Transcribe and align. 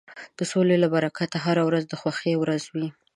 د 0.39 0.39
سولې 0.51 0.75
له 0.83 0.87
برکته 0.95 1.37
هره 1.45 1.63
ورځ 1.65 1.83
د 1.87 1.93
خوښۍ 2.01 2.33
ورځ 2.37 2.63
وي. 2.73 2.87